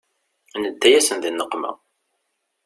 Nedda-yasen 0.61 1.19
di 1.23 1.29
nneqma. 1.31 1.71